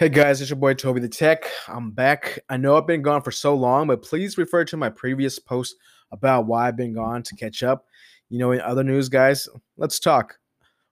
[0.00, 1.44] Hey guys, it's your boy Toby the Tech.
[1.68, 2.38] I'm back.
[2.48, 5.76] I know I've been gone for so long, but please refer to my previous post
[6.10, 7.84] about why I've been gone to catch up.
[8.30, 10.38] You know, in other news, guys, let's talk.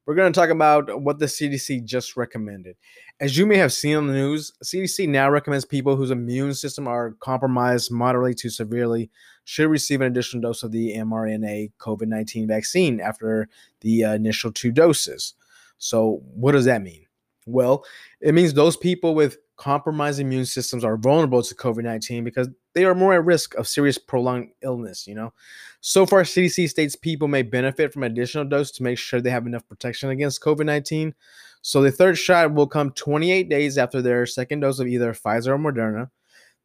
[0.05, 2.77] We're going to talk about what the CDC just recommended.
[3.19, 6.87] As you may have seen on the news, CDC now recommends people whose immune system
[6.87, 9.11] are compromised moderately to severely
[9.45, 13.49] should receive an additional dose of the mRNA COVID 19 vaccine after
[13.81, 15.33] the uh, initial two doses.
[15.79, 17.08] So, what does that mean?
[17.49, 17.85] Well,
[18.21, 22.85] it means those people with compromised immune systems are vulnerable to COVID 19 because they
[22.85, 25.33] are more at risk of serious prolonged illness, you know.
[25.81, 29.47] So far, CDC states people may benefit from additional dose to make sure they have
[29.47, 31.15] enough protection against COVID 19.
[31.63, 35.49] So the third shot will come 28 days after their second dose of either Pfizer
[35.49, 36.11] or Moderna.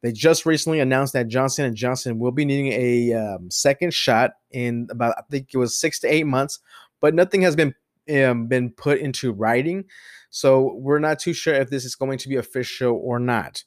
[0.02, 4.32] They just recently announced that Johnson and Johnson will be needing a um, second shot
[4.50, 6.58] in about I think it was six to eight months,
[7.00, 7.74] but nothing has been
[8.12, 9.84] um, been put into writing.
[10.30, 13.62] So we're not too sure if this is going to be official or not.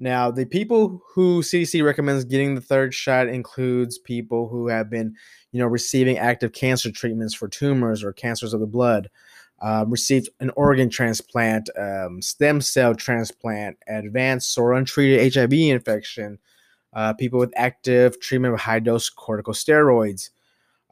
[0.00, 5.14] Now, the people who CDC recommends getting the third shot includes people who have been,
[5.50, 9.10] you know, receiving active cancer treatments for tumors or cancers of the blood,
[9.60, 16.38] uh, received an organ transplant, um, stem cell transplant, advanced or untreated HIV infection,
[16.92, 20.30] uh, people with active treatment with high dose corticosteroids,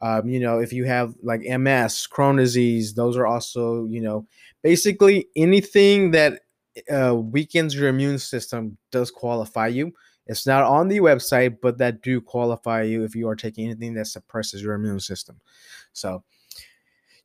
[0.01, 4.27] um, you know, if you have like MS, Crohn disease, those are also, you know,
[4.61, 6.41] basically anything that
[6.91, 9.91] uh, weakens your immune system does qualify you.
[10.27, 13.93] It's not on the website, but that do qualify you if you are taking anything
[13.95, 15.39] that suppresses your immune system.
[15.93, 16.23] So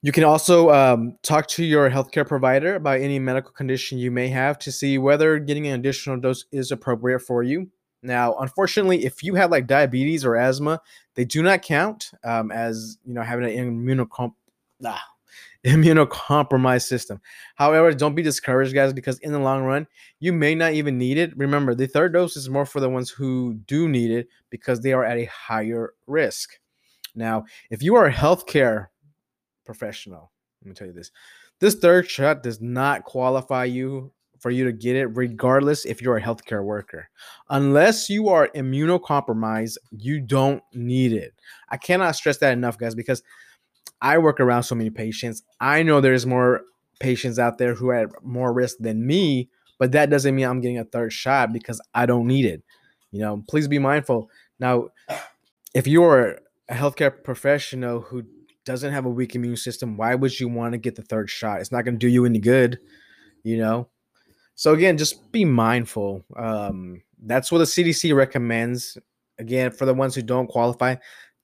[0.03, 4.29] you can also um, talk to your healthcare provider about any medical condition you may
[4.29, 7.71] have to see whether getting an additional dose is appropriate for you.
[8.03, 10.81] Now, unfortunately, if you have like diabetes or asthma,
[11.15, 14.35] they do not count um, as you know having an immunocom-
[14.85, 15.05] ah,
[15.65, 17.21] immunocompromised system.
[17.55, 19.87] However, don't be discouraged, guys, because in the long run,
[20.19, 21.37] you may not even need it.
[21.37, 24.93] Remember, the third dose is more for the ones who do need it because they
[24.93, 26.59] are at a higher risk.
[27.15, 28.89] Now, if you are a healthcare
[29.65, 31.13] professional, let me tell you this:
[31.61, 34.11] this third shot does not qualify you
[34.43, 37.09] for you to get it, regardless if you're a healthcare worker.
[37.49, 41.33] Unless you are immunocompromised, you don't need it.
[41.71, 43.23] I cannot stress that enough, guys, because
[44.01, 45.45] I work around so many patients.
[45.61, 46.63] I know there's more
[46.99, 49.49] patients out there who are at more risk than me,
[49.79, 52.65] but that doesn't mean I'm getting a third shot because I don't need it.
[53.13, 54.29] You know, please be mindful.
[54.59, 54.89] Now,
[55.73, 56.39] if you're
[56.69, 58.25] a healthcare professional who
[58.65, 61.61] doesn't have a weak immune system, why would you want to get the third shot?
[61.61, 62.81] It's not going to do you any good,
[63.45, 63.89] you know?
[64.55, 66.25] So again, just be mindful.
[66.37, 68.99] Um, that's what the CDC recommends.
[69.39, 70.97] Again, for the ones who don't qualify,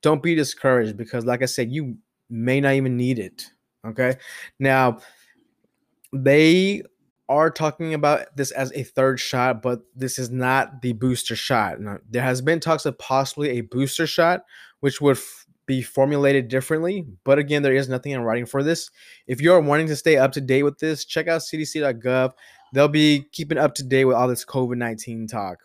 [0.02, 1.96] don't be discouraged because, like I said, you
[2.30, 3.50] may not even need it.
[3.86, 4.16] Okay.
[4.58, 4.98] Now,
[6.12, 6.82] they
[7.28, 11.80] are talking about this as a third shot, but this is not the booster shot.
[11.80, 14.44] Now, there has been talks of possibly a booster shot,
[14.80, 17.06] which would f- be formulated differently.
[17.24, 18.90] But again, there is nothing in writing for this.
[19.26, 22.32] If you're wanting to stay up to date with this, check out cdc.gov
[22.72, 25.58] they'll be keeping up to date with all this COVID 19 talk.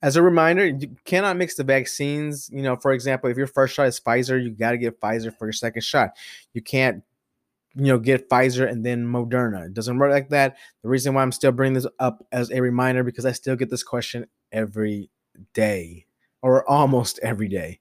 [0.00, 2.48] As a reminder, you cannot mix the vaccines.
[2.52, 5.36] You know, for example, if your first shot is Pfizer, you got to get Pfizer
[5.36, 6.10] for your second shot.
[6.52, 7.02] You can't,
[7.74, 9.66] you know, get Pfizer and then Moderna.
[9.66, 10.56] It doesn't work like that.
[10.82, 13.70] The reason why I'm still bringing this up as a reminder because I still get
[13.70, 15.10] this question every
[15.52, 16.06] day
[16.42, 17.80] or almost every day.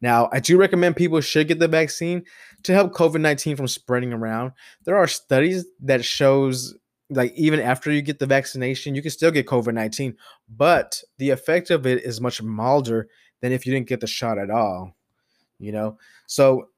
[0.00, 2.24] Now, I do recommend people should get the vaccine
[2.64, 4.52] to help COVID-19 from spreading around.
[4.84, 6.74] There are studies that shows
[7.14, 10.16] like even after you get the vaccination, you can still get COVID 19,
[10.48, 13.08] but the effect of it is much milder
[13.40, 14.96] than if you didn't get the shot at all.
[15.58, 16.68] You know, so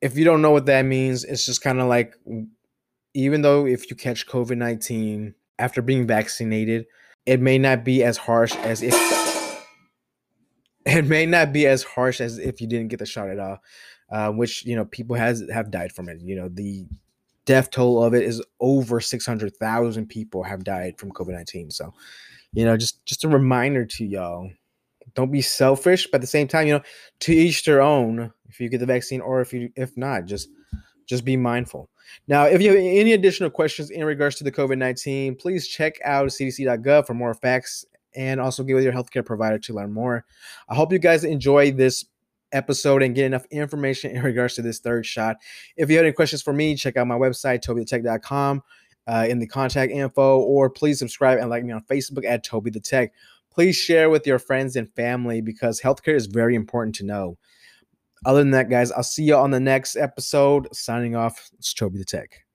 [0.00, 2.14] if you don't know what that means, it's just kind of like
[3.14, 6.86] even though if you catch COVID 19 after being vaccinated,
[7.24, 8.94] it may not be as harsh as if
[10.86, 13.58] it may not be as harsh as if you didn't get the shot at all.
[14.08, 16.20] Uh, which you know people has have died from it.
[16.20, 16.86] You know the
[17.46, 21.72] death toll of it is over 600,000 people have died from COVID-19.
[21.72, 21.94] So,
[22.52, 24.50] you know, just just a reminder to y'all,
[25.14, 26.82] don't be selfish, but at the same time, you know,
[27.20, 30.48] to each their own if you get the vaccine or if you if not, just
[31.06, 31.88] just be mindful.
[32.28, 36.28] Now, if you have any additional questions in regards to the COVID-19, please check out
[36.28, 37.84] cdc.gov for more facts
[38.14, 40.24] and also get with your healthcare provider to learn more.
[40.68, 42.04] I hope you guys enjoy this
[42.52, 45.36] episode and get enough information in regards to this third shot.
[45.76, 48.62] If you have any questions for me, check out my website, tobythetech.com,
[49.06, 52.70] uh, in the contact info, or please subscribe and like me on Facebook at Toby
[52.70, 53.12] the Tech.
[53.50, 57.38] Please share with your friends and family because healthcare is very important to know.
[58.24, 60.68] Other than that, guys, I'll see you on the next episode.
[60.74, 62.45] Signing off, it's Toby the Tech.